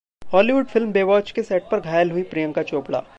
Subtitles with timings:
[0.33, 3.03] Hollywood film 'Baywatch' के set पर घायल हुईं प्रियंका चोपड़ा